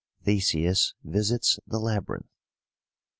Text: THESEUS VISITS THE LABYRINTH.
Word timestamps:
THESEUS 0.23 0.95
VISITS 1.03 1.59
THE 1.67 1.77
LABYRINTH. 1.79 2.25